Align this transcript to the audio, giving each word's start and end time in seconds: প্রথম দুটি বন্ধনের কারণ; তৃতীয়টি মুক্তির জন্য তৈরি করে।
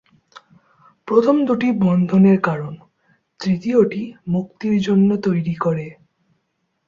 প্রথম 1.07 1.35
দুটি 1.45 1.67
বন্ধনের 1.81 2.39
কারণ; 2.41 2.73
তৃতীয়টি 3.39 4.01
মুক্তির 4.27 4.75
জন্য 4.81 5.09
তৈরি 5.17 5.55
করে। 5.55 5.87